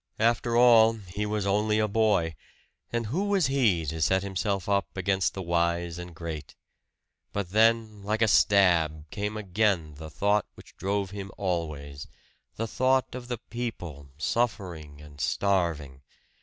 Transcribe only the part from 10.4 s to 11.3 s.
which drove him